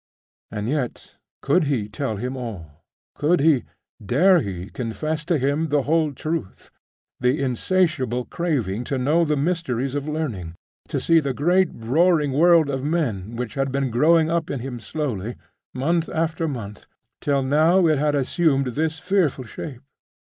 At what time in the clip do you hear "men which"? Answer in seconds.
12.83-13.53